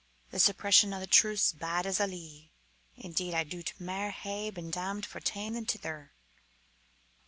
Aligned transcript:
The 0.31 0.39
suppression 0.39 0.95
o' 0.95 0.99
the 0.99 1.05
truth's 1.05 1.51
bad 1.53 1.85
as 1.85 1.99
a 1.99 2.07
lee. 2.07 2.49
Indeed, 2.97 3.35
I 3.35 3.43
doot 3.43 3.73
mair 3.79 4.09
hae 4.09 4.49
been 4.49 4.71
damned 4.71 5.05
for 5.05 5.19
t'ane 5.19 5.53
than 5.53 5.67
t'ither." 5.67 6.11